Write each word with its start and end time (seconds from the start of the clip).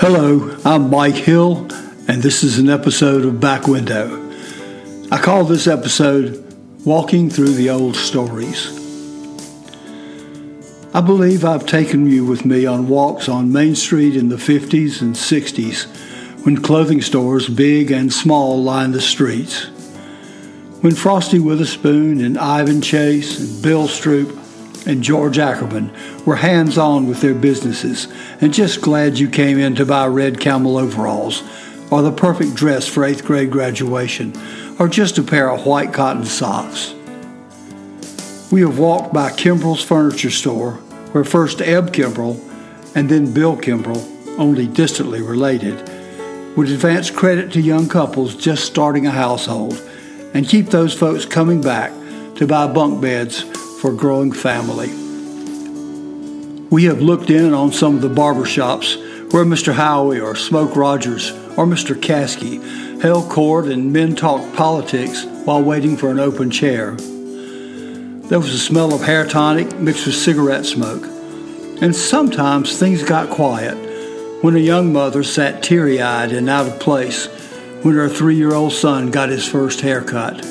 Hello, 0.00 0.56
I'm 0.64 0.88
Mike 0.88 1.14
Hill, 1.14 1.68
and 2.08 2.22
this 2.22 2.42
is 2.42 2.58
an 2.58 2.70
episode 2.70 3.26
of 3.26 3.38
Back 3.38 3.66
Window. 3.66 4.32
I 5.12 5.18
call 5.18 5.44
this 5.44 5.66
episode 5.66 6.42
Walking 6.86 7.28
Through 7.28 7.52
the 7.52 7.68
Old 7.68 7.96
Stories. 7.96 8.68
I 10.94 11.02
believe 11.02 11.44
I've 11.44 11.66
taken 11.66 12.06
you 12.06 12.24
with 12.24 12.46
me 12.46 12.64
on 12.64 12.88
walks 12.88 13.28
on 13.28 13.52
Main 13.52 13.76
Street 13.76 14.16
in 14.16 14.30
the 14.30 14.36
50s 14.36 15.02
and 15.02 15.14
60s 15.14 16.46
when 16.46 16.62
clothing 16.62 17.02
stores, 17.02 17.50
big 17.50 17.90
and 17.90 18.10
small, 18.10 18.62
lined 18.62 18.94
the 18.94 19.02
streets. 19.02 19.66
When 20.80 20.94
Frosty 20.94 21.38
Witherspoon 21.38 22.24
and 22.24 22.38
Ivan 22.38 22.80
Chase 22.80 23.38
and 23.38 23.62
Bill 23.62 23.86
Stroop 23.86 24.34
and 24.86 25.02
George 25.02 25.38
Ackerman 25.38 25.92
were 26.24 26.36
hands 26.36 26.78
on 26.78 27.06
with 27.06 27.20
their 27.20 27.34
businesses 27.34 28.08
and 28.40 28.52
just 28.52 28.80
glad 28.80 29.18
you 29.18 29.28
came 29.28 29.58
in 29.58 29.74
to 29.76 29.84
buy 29.84 30.06
red 30.06 30.40
camel 30.40 30.78
overalls 30.78 31.42
or 31.90 32.02
the 32.02 32.12
perfect 32.12 32.54
dress 32.54 32.86
for 32.86 33.04
eighth 33.04 33.24
grade 33.24 33.50
graduation 33.50 34.32
or 34.78 34.88
just 34.88 35.18
a 35.18 35.22
pair 35.22 35.50
of 35.50 35.66
white 35.66 35.92
cotton 35.92 36.24
socks. 36.24 36.94
We 38.50 38.62
have 38.62 38.78
walked 38.78 39.12
by 39.12 39.30
Kimbrell's 39.30 39.82
furniture 39.82 40.30
store, 40.30 40.72
where 41.12 41.24
first 41.24 41.60
Eb 41.60 41.92
Kimbrell 41.92 42.40
and 42.96 43.08
then 43.08 43.32
Bill 43.32 43.56
Kimbrell, 43.56 44.04
only 44.38 44.66
distantly 44.66 45.22
related, 45.22 45.88
would 46.56 46.68
advance 46.68 47.10
credit 47.10 47.52
to 47.52 47.60
young 47.60 47.88
couples 47.88 48.34
just 48.34 48.64
starting 48.64 49.06
a 49.06 49.10
household 49.10 49.80
and 50.34 50.48
keep 50.48 50.66
those 50.66 50.94
folks 50.94 51.24
coming 51.24 51.60
back 51.60 51.92
to 52.36 52.46
buy 52.46 52.66
bunk 52.66 53.00
beds 53.00 53.44
for 53.80 53.92
growing 53.92 54.30
family. 54.30 54.88
We 56.68 56.84
have 56.84 57.00
looked 57.00 57.30
in 57.30 57.54
on 57.54 57.72
some 57.72 57.96
of 57.96 58.02
the 58.02 58.10
barber 58.10 58.44
shops 58.44 58.96
where 59.30 59.46
Mr. 59.46 59.72
Howie 59.72 60.20
or 60.20 60.36
Smoke 60.36 60.76
Rogers 60.76 61.30
or 61.56 61.64
Mr. 61.64 61.98
Caskey 61.98 63.00
held 63.00 63.30
court 63.30 63.66
and 63.66 63.90
men 63.90 64.14
talked 64.14 64.54
politics 64.54 65.24
while 65.44 65.62
waiting 65.62 65.96
for 65.96 66.10
an 66.10 66.20
open 66.20 66.50
chair. 66.50 66.92
There 66.92 68.38
was 68.38 68.52
a 68.52 68.58
smell 68.58 68.92
of 68.92 69.00
hair 69.00 69.26
tonic 69.26 69.74
mixed 69.78 70.04
with 70.04 70.14
cigarette 70.14 70.66
smoke. 70.66 71.04
And 71.82 71.96
sometimes 71.96 72.78
things 72.78 73.02
got 73.02 73.30
quiet 73.30 73.74
when 74.42 74.56
a 74.56 74.60
young 74.60 74.92
mother 74.92 75.22
sat 75.22 75.62
teary 75.62 76.02
eyed 76.02 76.32
and 76.32 76.50
out 76.50 76.68
of 76.68 76.78
place 76.80 77.28
when 77.82 77.94
her 77.94 78.10
three 78.10 78.36
year 78.36 78.52
old 78.52 78.74
son 78.74 79.10
got 79.10 79.30
his 79.30 79.48
first 79.48 79.80
haircut 79.80 80.44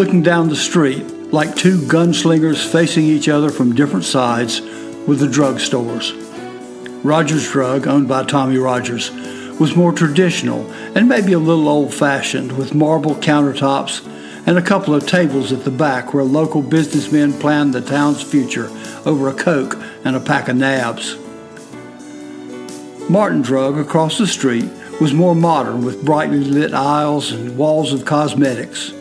looking 0.00 0.22
down 0.22 0.48
the 0.48 0.56
street 0.56 1.06
like 1.30 1.54
two 1.54 1.76
gunslingers 1.80 2.66
facing 2.66 3.04
each 3.04 3.28
other 3.28 3.50
from 3.50 3.74
different 3.74 4.02
sides 4.02 4.62
were 5.06 5.14
the 5.14 5.26
drugstores. 5.26 6.14
Rogers 7.04 7.50
Drug, 7.50 7.86
owned 7.86 8.08
by 8.08 8.24
Tommy 8.24 8.56
Rogers, 8.56 9.10
was 9.60 9.76
more 9.76 9.92
traditional 9.92 10.64
and 10.96 11.06
maybe 11.06 11.34
a 11.34 11.38
little 11.38 11.68
old 11.68 11.92
fashioned 11.92 12.56
with 12.56 12.74
marble 12.74 13.14
countertops 13.16 14.02
and 14.46 14.56
a 14.56 14.62
couple 14.62 14.94
of 14.94 15.06
tables 15.06 15.52
at 15.52 15.64
the 15.64 15.70
back 15.70 16.14
where 16.14 16.24
local 16.24 16.62
businessmen 16.62 17.34
planned 17.34 17.74
the 17.74 17.82
town's 17.82 18.22
future 18.22 18.70
over 19.04 19.28
a 19.28 19.34
Coke 19.34 19.76
and 20.06 20.16
a 20.16 20.20
pack 20.20 20.48
of 20.48 20.56
nabs. 20.56 21.18
Martin 23.10 23.42
Drug 23.42 23.76
across 23.76 24.16
the 24.16 24.26
street 24.26 24.70
was 24.98 25.12
more 25.12 25.34
modern 25.34 25.84
with 25.84 26.06
brightly 26.06 26.38
lit 26.38 26.72
aisles 26.72 27.32
and 27.32 27.58
walls 27.58 27.92
of 27.92 28.06
cosmetics. 28.06 28.94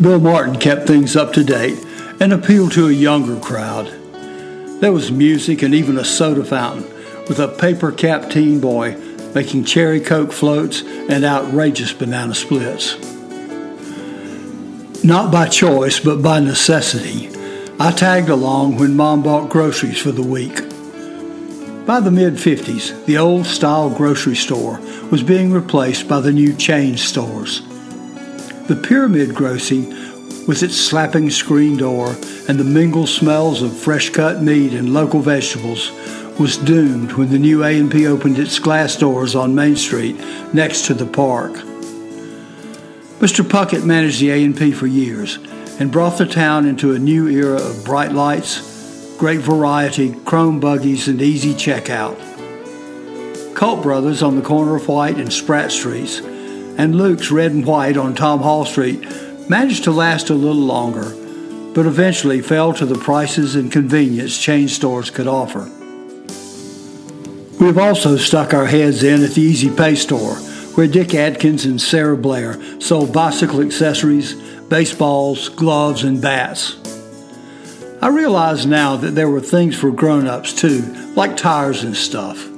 Bill 0.00 0.20
Martin 0.20 0.58
kept 0.58 0.86
things 0.86 1.16
up 1.16 1.32
to 1.34 1.44
date 1.44 1.78
and 2.18 2.32
appealed 2.32 2.72
to 2.72 2.88
a 2.88 2.92
younger 2.92 3.38
crowd. 3.38 3.86
There 4.80 4.92
was 4.92 5.12
music 5.12 5.62
and 5.62 5.74
even 5.74 5.98
a 5.98 6.04
soda 6.04 6.44
fountain 6.44 6.82
with 7.28 7.38
a 7.38 7.48
paper 7.48 7.92
capped 7.92 8.32
teen 8.32 8.60
boy 8.60 8.96
making 9.34 9.64
cherry 9.64 10.00
coke 10.00 10.32
floats 10.32 10.82
and 10.82 11.24
outrageous 11.24 11.92
banana 11.92 12.34
splits. 12.34 12.96
Not 15.04 15.32
by 15.32 15.48
choice, 15.48 16.00
but 16.00 16.22
by 16.22 16.40
necessity, 16.40 17.28
I 17.78 17.92
tagged 17.92 18.28
along 18.28 18.76
when 18.76 18.96
Mom 18.96 19.22
bought 19.22 19.50
groceries 19.50 20.00
for 20.00 20.12
the 20.12 20.22
week. 20.22 20.56
By 21.86 22.00
the 22.00 22.10
mid 22.12 22.34
50s, 22.34 23.04
the 23.06 23.18
old 23.18 23.46
style 23.46 23.90
grocery 23.90 24.36
store 24.36 24.78
was 25.10 25.22
being 25.22 25.52
replaced 25.52 26.08
by 26.08 26.20
the 26.20 26.32
new 26.32 26.54
chain 26.54 26.96
stores. 26.96 27.62
The 28.72 28.88
pyramid 28.88 29.34
grocery, 29.34 29.80
with 30.48 30.62
its 30.62 30.74
slapping 30.74 31.28
screen 31.28 31.76
door 31.76 32.16
and 32.48 32.58
the 32.58 32.64
mingled 32.64 33.10
smells 33.10 33.60
of 33.60 33.76
fresh 33.76 34.08
cut 34.08 34.42
meat 34.42 34.72
and 34.72 34.94
local 34.94 35.20
vegetables, 35.20 35.92
was 36.40 36.56
doomed 36.56 37.12
when 37.12 37.28
the 37.28 37.38
new 37.38 37.62
A&P 37.62 38.06
opened 38.06 38.38
its 38.38 38.58
glass 38.58 38.96
doors 38.96 39.34
on 39.34 39.54
Main 39.54 39.76
Street 39.76 40.16
next 40.54 40.86
to 40.86 40.94
the 40.94 41.04
park. 41.04 41.52
Mr. 43.20 43.44
Puckett 43.44 43.84
managed 43.84 44.20
the 44.20 44.30
A&P 44.30 44.72
for 44.72 44.86
years 44.86 45.36
and 45.78 45.92
brought 45.92 46.16
the 46.16 46.24
town 46.24 46.64
into 46.64 46.94
a 46.94 46.98
new 46.98 47.28
era 47.28 47.60
of 47.60 47.84
bright 47.84 48.12
lights, 48.12 49.14
great 49.18 49.40
variety, 49.40 50.14
chrome 50.24 50.60
buggies, 50.60 51.08
and 51.08 51.20
easy 51.20 51.52
checkout. 51.52 52.16
Colt 53.54 53.82
Brothers 53.82 54.22
on 54.22 54.36
the 54.36 54.40
corner 54.40 54.76
of 54.76 54.88
White 54.88 55.18
and 55.18 55.30
Spratt 55.30 55.70
Streets 55.70 56.22
and 56.82 56.96
Luke's 56.96 57.30
Red 57.30 57.52
and 57.52 57.64
White 57.64 57.96
on 57.96 58.12
Tom 58.12 58.40
Hall 58.40 58.64
Street 58.64 59.06
managed 59.48 59.84
to 59.84 59.92
last 59.92 60.30
a 60.30 60.34
little 60.34 60.62
longer, 60.62 61.10
but 61.74 61.86
eventually 61.86 62.40
fell 62.40 62.72
to 62.72 62.84
the 62.84 62.98
prices 62.98 63.54
and 63.54 63.70
convenience 63.70 64.36
chain 64.36 64.66
stores 64.66 65.08
could 65.08 65.28
offer. 65.28 65.70
We 67.60 67.66
have 67.66 67.78
also 67.78 68.16
stuck 68.16 68.52
our 68.52 68.66
heads 68.66 69.04
in 69.04 69.22
at 69.22 69.30
the 69.30 69.42
Easy 69.42 69.70
Pay 69.70 69.94
store, 69.94 70.34
where 70.74 70.88
Dick 70.88 71.14
Adkins 71.14 71.66
and 71.66 71.80
Sarah 71.80 72.16
Blair 72.16 72.60
sold 72.80 73.12
bicycle 73.12 73.60
accessories, 73.60 74.34
baseballs, 74.68 75.50
gloves, 75.50 76.02
and 76.02 76.20
bats. 76.20 76.78
I 78.02 78.08
realize 78.08 78.66
now 78.66 78.96
that 78.96 79.14
there 79.14 79.30
were 79.30 79.40
things 79.40 79.76
for 79.76 79.92
grown 79.92 80.26
ups 80.26 80.52
too, 80.52 80.80
like 81.14 81.36
tires 81.36 81.84
and 81.84 81.96
stuff. 81.96 82.51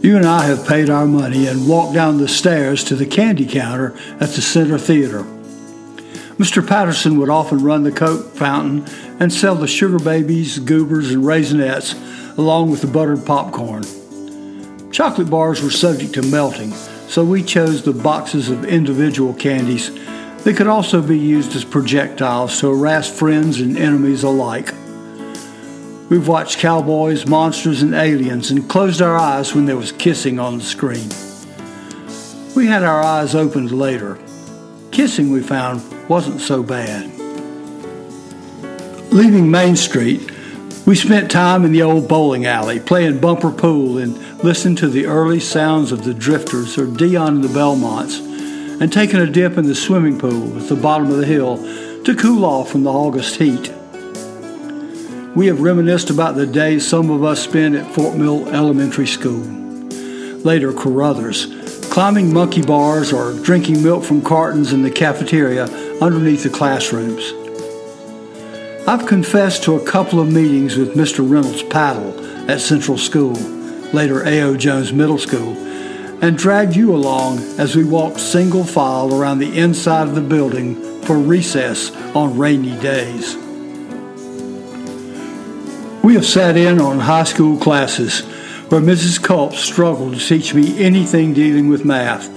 You 0.00 0.16
and 0.16 0.24
I 0.24 0.44
have 0.44 0.66
paid 0.66 0.90
our 0.90 1.06
money 1.06 1.48
and 1.48 1.68
walked 1.68 1.92
down 1.92 2.18
the 2.18 2.28
stairs 2.28 2.84
to 2.84 2.94
the 2.94 3.04
candy 3.04 3.44
counter 3.44 3.96
at 4.20 4.30
the 4.30 4.40
Center 4.40 4.78
Theater. 4.78 5.24
Mr. 6.38 6.64
Patterson 6.64 7.18
would 7.18 7.28
often 7.28 7.58
run 7.58 7.82
the 7.82 7.90
Coke 7.90 8.32
fountain 8.36 8.86
and 9.18 9.32
sell 9.32 9.56
the 9.56 9.66
sugar 9.66 9.98
babies, 9.98 10.60
goobers, 10.60 11.10
and 11.10 11.24
raisinets 11.24 12.38
along 12.38 12.70
with 12.70 12.80
the 12.80 12.86
buttered 12.86 13.26
popcorn. 13.26 13.82
Chocolate 14.92 15.28
bars 15.28 15.60
were 15.60 15.70
subject 15.70 16.14
to 16.14 16.22
melting, 16.22 16.70
so 17.08 17.24
we 17.24 17.42
chose 17.42 17.82
the 17.82 17.92
boxes 17.92 18.50
of 18.50 18.64
individual 18.64 19.34
candies 19.34 19.92
that 20.44 20.56
could 20.56 20.68
also 20.68 21.02
be 21.02 21.18
used 21.18 21.56
as 21.56 21.64
projectiles 21.64 22.60
to 22.60 22.68
harass 22.68 23.10
friends 23.10 23.60
and 23.60 23.76
enemies 23.76 24.22
alike. 24.22 24.72
We've 26.08 26.26
watched 26.26 26.58
cowboys, 26.58 27.26
monsters, 27.26 27.82
and 27.82 27.94
aliens 27.94 28.50
and 28.50 28.68
closed 28.68 29.02
our 29.02 29.16
eyes 29.16 29.54
when 29.54 29.66
there 29.66 29.76
was 29.76 29.92
kissing 29.92 30.38
on 30.38 30.56
the 30.56 30.64
screen. 30.64 31.08
We 32.56 32.66
had 32.66 32.82
our 32.82 33.02
eyes 33.02 33.34
opened 33.34 33.72
later. 33.72 34.18
Kissing, 34.90 35.30
we 35.30 35.42
found, 35.42 35.82
wasn't 36.08 36.40
so 36.40 36.62
bad. 36.62 37.12
Leaving 39.12 39.50
Main 39.50 39.76
Street, 39.76 40.32
we 40.86 40.94
spent 40.94 41.30
time 41.30 41.66
in 41.66 41.72
the 41.72 41.82
old 41.82 42.08
bowling 42.08 42.46
alley 42.46 42.80
playing 42.80 43.20
bumper 43.20 43.50
pool 43.50 43.98
and 43.98 44.16
listening 44.42 44.76
to 44.76 44.88
the 44.88 45.04
early 45.04 45.40
sounds 45.40 45.92
of 45.92 46.04
the 46.04 46.14
Drifters 46.14 46.78
or 46.78 46.86
Dion 46.86 47.34
and 47.34 47.44
the 47.44 47.48
Belmonts 47.48 48.18
and 48.80 48.90
taking 48.90 49.20
a 49.20 49.26
dip 49.26 49.58
in 49.58 49.66
the 49.66 49.74
swimming 49.74 50.18
pool 50.18 50.58
at 50.58 50.68
the 50.68 50.76
bottom 50.76 51.10
of 51.10 51.18
the 51.18 51.26
hill 51.26 51.58
to 52.04 52.14
cool 52.14 52.46
off 52.46 52.70
from 52.70 52.84
the 52.84 52.92
August 52.92 53.36
heat. 53.36 53.70
We 55.34 55.46
have 55.46 55.60
reminisced 55.60 56.10
about 56.10 56.36
the 56.36 56.46
days 56.46 56.88
some 56.88 57.10
of 57.10 57.22
us 57.22 57.44
spent 57.44 57.74
at 57.76 57.94
Fort 57.94 58.16
Mill 58.16 58.48
Elementary 58.48 59.06
School. 59.06 59.44
Later, 60.42 60.72
Carruthers, 60.72 61.46
climbing 61.90 62.32
monkey 62.32 62.62
bars 62.62 63.12
or 63.12 63.34
drinking 63.42 63.82
milk 63.82 64.04
from 64.04 64.22
cartons 64.22 64.72
in 64.72 64.82
the 64.82 64.90
cafeteria 64.90 65.64
underneath 66.00 66.42
the 66.42 66.50
classrooms. 66.50 67.32
I've 68.88 69.06
confessed 69.06 69.64
to 69.64 69.76
a 69.76 69.84
couple 69.84 70.18
of 70.18 70.32
meetings 70.32 70.76
with 70.76 70.94
Mr. 70.94 71.18
Reynolds 71.18 71.62
Paddle 71.62 72.50
at 72.50 72.60
Central 72.60 72.96
School, 72.96 73.34
later 73.92 74.26
A.O. 74.26 74.56
Jones 74.56 74.92
Middle 74.92 75.18
School, 75.18 75.52
and 76.22 76.38
dragged 76.38 76.74
you 76.74 76.94
along 76.94 77.38
as 77.58 77.76
we 77.76 77.84
walked 77.84 78.18
single 78.18 78.64
file 78.64 79.14
around 79.14 79.38
the 79.38 79.58
inside 79.58 80.08
of 80.08 80.14
the 80.14 80.20
building 80.20 81.02
for 81.02 81.18
recess 81.18 81.94
on 82.16 82.38
rainy 82.38 82.76
days. 82.80 83.36
We 86.08 86.14
have 86.14 86.24
sat 86.24 86.56
in 86.56 86.80
on 86.80 87.00
high 87.00 87.24
school 87.24 87.58
classes 87.58 88.22
where 88.70 88.80
Mrs. 88.80 89.22
Culp 89.22 89.52
struggled 89.52 90.14
to 90.14 90.18
teach 90.18 90.54
me 90.54 90.82
anything 90.82 91.34
dealing 91.34 91.68
with 91.68 91.84
math, 91.84 92.30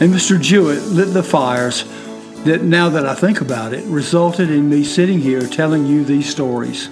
and 0.00 0.14
Mr. 0.14 0.40
Jewett 0.40 0.84
lit 0.84 1.12
the 1.12 1.24
fires 1.24 1.82
that, 2.44 2.62
now 2.62 2.88
that 2.90 3.06
I 3.06 3.16
think 3.16 3.40
about 3.40 3.72
it, 3.72 3.84
resulted 3.86 4.52
in 4.52 4.68
me 4.68 4.84
sitting 4.84 5.18
here 5.18 5.40
telling 5.48 5.84
you 5.84 6.04
these 6.04 6.30
stories. 6.30 6.86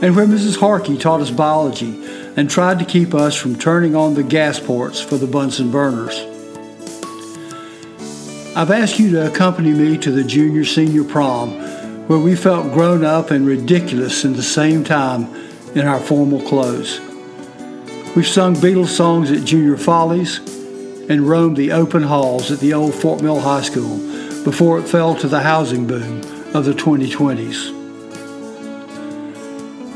and 0.00 0.16
where 0.16 0.26
Mrs. 0.26 0.58
Harkey 0.58 0.96
taught 0.96 1.20
us 1.20 1.30
biology 1.30 2.02
and 2.38 2.48
tried 2.48 2.78
to 2.78 2.86
keep 2.86 3.12
us 3.12 3.36
from 3.36 3.58
turning 3.58 3.94
on 3.94 4.14
the 4.14 4.22
gas 4.22 4.58
ports 4.58 5.02
for 5.02 5.18
the 5.18 5.26
Bunsen 5.26 5.70
burners. 5.70 6.18
I've 8.56 8.70
asked 8.70 8.98
you 8.98 9.10
to 9.10 9.30
accompany 9.30 9.72
me 9.74 9.98
to 9.98 10.10
the 10.10 10.24
junior 10.24 10.64
senior 10.64 11.04
prom, 11.04 11.60
where 12.10 12.18
we 12.18 12.34
felt 12.34 12.72
grown 12.72 13.04
up 13.04 13.30
and 13.30 13.46
ridiculous 13.46 14.24
in 14.24 14.32
the 14.32 14.42
same 14.42 14.82
time 14.82 15.32
in 15.76 15.86
our 15.86 16.00
formal 16.00 16.42
clothes. 16.42 16.98
We've 18.16 18.26
sung 18.26 18.56
Beatles 18.56 18.88
songs 18.88 19.30
at 19.30 19.44
Junior 19.44 19.76
Follies 19.76 20.38
and 21.08 21.28
roamed 21.28 21.56
the 21.56 21.70
open 21.70 22.02
halls 22.02 22.50
at 22.50 22.58
the 22.58 22.74
old 22.74 22.96
Fort 22.96 23.22
Mill 23.22 23.38
High 23.38 23.62
School 23.62 23.98
before 24.42 24.80
it 24.80 24.88
fell 24.88 25.14
to 25.14 25.28
the 25.28 25.38
housing 25.38 25.86
boom 25.86 26.22
of 26.52 26.64
the 26.64 26.72
2020s. 26.72 27.78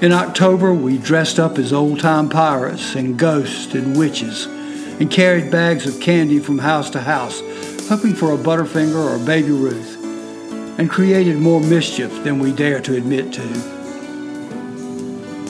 In 0.00 0.12
October, 0.12 0.72
we 0.72 0.99
dressed 0.99 1.40
up 1.40 1.58
as 1.58 1.72
old 1.72 1.99
time 1.99 2.28
pirates 2.28 2.94
and 2.94 3.19
ghosts 3.19 3.75
and 3.75 3.99
witches 3.99 4.46
and 4.46 5.11
carried 5.11 5.50
bags 5.50 5.84
of 5.84 6.00
candy 6.00 6.38
from 6.38 6.58
house 6.58 6.90
to 6.90 7.00
house, 7.00 7.40
hoping 7.88 8.14
for 8.14 8.32
a 8.32 8.38
Butterfinger 8.38 8.94
or 8.94 9.16
a 9.16 9.26
Baby 9.26 9.50
Ruth, 9.50 10.04
and 10.79 10.91
created 10.91 11.38
more 11.38 11.61
mischief 11.61 12.25
than 12.25 12.38
we 12.38 12.53
dare 12.53 12.81
to 12.81 12.97
admit 12.97 13.32
to. 13.35 13.43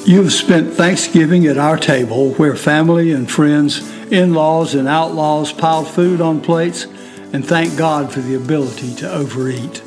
You 0.06 0.22
have 0.22 0.32
spent 0.32 0.74
Thanksgiving 0.74 1.46
at 1.46 1.56
our 1.56 1.78
table 1.78 2.34
where 2.34 2.56
family 2.56 3.12
and 3.12 3.30
friends, 3.30 3.90
in 4.12 4.34
laws 4.34 4.74
and 4.74 4.86
outlaws 4.86 5.50
piled 5.52 5.88
food 5.88 6.20
on 6.20 6.42
plates 6.42 6.84
and 7.32 7.44
thanked 7.44 7.78
God 7.78 8.12
for 8.12 8.20
the 8.20 8.34
ability 8.34 8.94
to 8.96 9.10
overeat. 9.10 9.82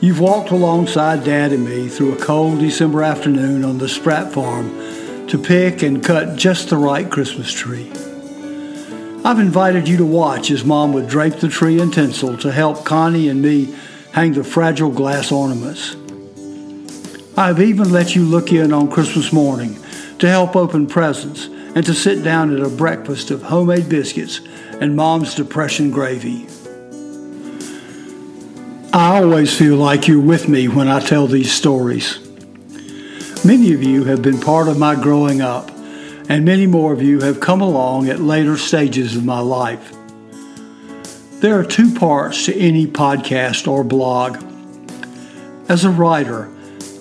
You've 0.00 0.18
walked 0.18 0.50
alongside 0.50 1.22
Dad 1.22 1.52
and 1.52 1.64
me 1.64 1.88
through 1.88 2.14
a 2.14 2.20
cold 2.20 2.58
December 2.58 3.04
afternoon 3.04 3.64
on 3.64 3.78
the 3.78 3.88
Spratt 3.88 4.32
farm 4.32 5.28
to 5.28 5.38
pick 5.38 5.82
and 5.82 6.02
cut 6.02 6.36
just 6.36 6.68
the 6.68 6.76
right 6.76 7.08
Christmas 7.08 7.52
tree. 7.52 7.88
I've 9.24 9.38
invited 9.38 9.86
you 9.86 9.96
to 9.98 10.04
watch 10.04 10.50
as 10.50 10.64
Mom 10.64 10.92
would 10.92 11.06
drape 11.06 11.36
the 11.36 11.48
tree 11.48 11.80
in 11.80 11.92
tinsel 11.92 12.36
to 12.38 12.50
help 12.50 12.84
Connie 12.84 13.28
and 13.28 13.40
me 13.40 13.72
hang 14.12 14.32
the 14.32 14.44
fragile 14.44 14.90
glass 14.90 15.32
ornaments. 15.32 15.96
I've 17.36 17.60
even 17.60 17.90
let 17.90 18.14
you 18.14 18.24
look 18.24 18.52
in 18.52 18.72
on 18.72 18.90
Christmas 18.90 19.32
morning 19.32 19.78
to 20.18 20.28
help 20.28 20.54
open 20.54 20.86
presents 20.86 21.46
and 21.46 21.84
to 21.86 21.94
sit 21.94 22.22
down 22.22 22.54
at 22.54 22.62
a 22.62 22.68
breakfast 22.68 23.30
of 23.30 23.42
homemade 23.42 23.88
biscuits 23.88 24.40
and 24.80 24.94
mom's 24.94 25.34
depression 25.34 25.90
gravy. 25.90 26.46
I 28.92 29.22
always 29.22 29.56
feel 29.56 29.76
like 29.76 30.06
you're 30.06 30.20
with 30.20 30.46
me 30.46 30.68
when 30.68 30.88
I 30.88 31.00
tell 31.00 31.26
these 31.26 31.50
stories. 31.50 32.18
Many 33.44 33.72
of 33.72 33.82
you 33.82 34.04
have 34.04 34.20
been 34.20 34.38
part 34.38 34.68
of 34.68 34.78
my 34.78 34.94
growing 34.94 35.40
up, 35.40 35.70
and 36.28 36.44
many 36.44 36.66
more 36.66 36.92
of 36.92 37.00
you 37.00 37.20
have 37.20 37.40
come 37.40 37.62
along 37.62 38.08
at 38.08 38.20
later 38.20 38.58
stages 38.58 39.16
of 39.16 39.24
my 39.24 39.40
life. 39.40 39.94
There 41.42 41.58
are 41.58 41.64
two 41.64 41.92
parts 41.92 42.46
to 42.46 42.56
any 42.56 42.86
podcast 42.86 43.66
or 43.66 43.82
blog. 43.82 44.40
As 45.68 45.84
a 45.84 45.90
writer, 45.90 46.48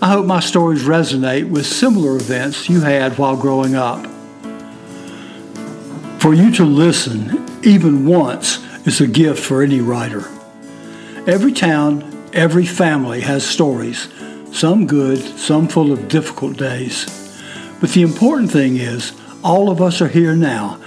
I 0.02 0.10
hope 0.10 0.26
my 0.26 0.40
stories 0.40 0.82
resonate 0.82 1.48
with 1.48 1.68
similar 1.68 2.16
events 2.16 2.68
you 2.68 2.82
had 2.82 3.20
while 3.20 3.38
growing 3.38 3.76
up. 3.76 4.04
For 6.20 6.34
you 6.34 6.50
to 6.54 6.66
listen, 6.66 7.46
even 7.64 8.08
once, 8.08 8.58
is 8.88 9.00
a 9.00 9.06
gift 9.06 9.44
for 9.44 9.62
any 9.62 9.80
writer. 9.80 10.24
Every 11.28 11.54
town, 11.54 12.28
every 12.34 12.66
family 12.66 13.22
has 13.22 13.46
stories, 13.46 14.08
some 14.52 14.88
good, 14.88 15.20
some 15.38 15.68
full 15.68 15.92
of 15.92 16.08
difficult 16.08 16.58
days. 16.58 17.06
But 17.80 17.92
the 17.92 18.02
important 18.02 18.50
thing 18.50 18.78
is, 18.78 19.12
all 19.44 19.70
of 19.70 19.84
us 19.84 20.02
are 20.02 20.08
here 20.08 20.36
now, 20.36 20.82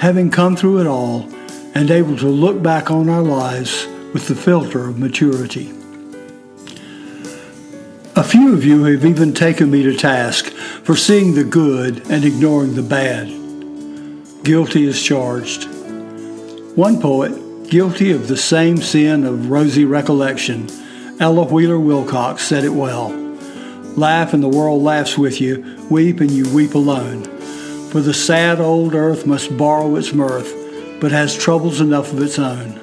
having 0.00 0.32
come 0.32 0.56
through 0.56 0.80
it 0.80 0.88
all 0.88 1.30
and 1.76 1.90
able 1.90 2.16
to 2.16 2.26
look 2.26 2.62
back 2.62 2.90
on 2.90 3.06
our 3.10 3.20
lives 3.20 3.86
with 4.14 4.28
the 4.28 4.34
filter 4.34 4.88
of 4.88 4.98
maturity. 4.98 5.70
A 8.16 8.24
few 8.24 8.54
of 8.54 8.64
you 8.64 8.84
have 8.84 9.04
even 9.04 9.34
taken 9.34 9.70
me 9.70 9.82
to 9.82 9.94
task 9.94 10.46
for 10.46 10.96
seeing 10.96 11.34
the 11.34 11.44
good 11.44 12.02
and 12.10 12.24
ignoring 12.24 12.76
the 12.76 12.82
bad. 12.82 13.26
Guilty 14.42 14.88
as 14.88 15.02
charged. 15.02 15.68
One 16.78 16.98
poet, 16.98 17.68
guilty 17.68 18.10
of 18.10 18.26
the 18.26 18.38
same 18.38 18.78
sin 18.78 19.24
of 19.24 19.50
rosy 19.50 19.84
recollection, 19.84 20.70
Ella 21.20 21.44
Wheeler 21.44 21.78
Wilcox, 21.78 22.40
said 22.40 22.64
it 22.64 22.70
well. 22.70 23.10
Laugh 23.98 24.32
and 24.32 24.42
the 24.42 24.48
world 24.48 24.82
laughs 24.82 25.18
with 25.18 25.42
you, 25.42 25.86
weep 25.90 26.20
and 26.20 26.30
you 26.30 26.48
weep 26.54 26.74
alone. 26.74 27.24
For 27.90 28.00
the 28.00 28.14
sad 28.14 28.60
old 28.60 28.94
earth 28.94 29.26
must 29.26 29.58
borrow 29.58 29.94
its 29.96 30.14
mirth, 30.14 30.65
but 31.00 31.12
has 31.12 31.36
troubles 31.36 31.80
enough 31.80 32.12
of 32.12 32.22
its 32.22 32.38
own. 32.38 32.80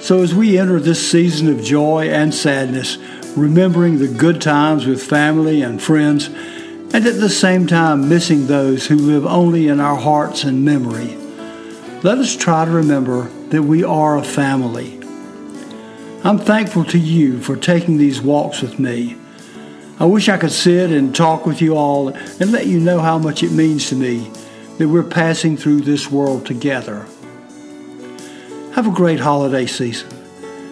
So 0.00 0.22
as 0.22 0.34
we 0.34 0.58
enter 0.58 0.80
this 0.80 1.10
season 1.10 1.48
of 1.48 1.62
joy 1.62 2.08
and 2.08 2.34
sadness, 2.34 2.98
remembering 3.36 3.98
the 3.98 4.08
good 4.08 4.40
times 4.40 4.86
with 4.86 5.02
family 5.02 5.62
and 5.62 5.82
friends, 5.82 6.26
and 6.26 7.06
at 7.06 7.20
the 7.20 7.30
same 7.30 7.66
time 7.66 8.08
missing 8.08 8.46
those 8.46 8.86
who 8.86 8.96
live 8.96 9.24
only 9.24 9.68
in 9.68 9.80
our 9.80 9.96
hearts 9.96 10.44
and 10.44 10.64
memory. 10.64 11.16
Let 12.02 12.18
us 12.18 12.36
try 12.36 12.64
to 12.64 12.70
remember 12.70 13.28
that 13.50 13.62
we 13.62 13.84
are 13.84 14.18
a 14.18 14.24
family. 14.24 15.00
I'm 16.24 16.38
thankful 16.38 16.84
to 16.86 16.98
you 16.98 17.40
for 17.40 17.56
taking 17.56 17.96
these 17.96 18.20
walks 18.20 18.60
with 18.60 18.78
me. 18.78 19.16
I 19.98 20.04
wish 20.04 20.28
I 20.28 20.36
could 20.36 20.52
sit 20.52 20.90
and 20.90 21.14
talk 21.14 21.46
with 21.46 21.62
you 21.62 21.76
all 21.76 22.08
and 22.08 22.52
let 22.52 22.66
you 22.66 22.80
know 22.80 22.98
how 22.98 23.18
much 23.18 23.42
it 23.42 23.52
means 23.52 23.88
to 23.88 23.94
me 23.94 24.30
that 24.82 24.88
we're 24.88 25.04
passing 25.04 25.56
through 25.56 25.80
this 25.80 26.10
world 26.10 26.44
together. 26.44 27.06
Have 28.74 28.88
a 28.88 28.90
great 28.90 29.20
holiday 29.20 29.64
season 29.64 30.08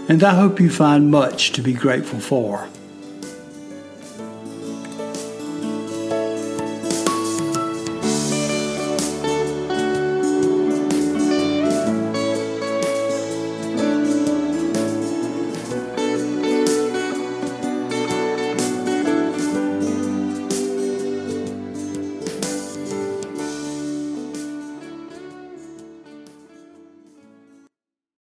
and 0.09 0.25
I 0.25 0.35
hope 0.35 0.59
you 0.59 0.69
find 0.69 1.13
much 1.13 1.53
to 1.53 1.63
be 1.63 1.73
grateful 1.73 2.19
for. 2.19 2.69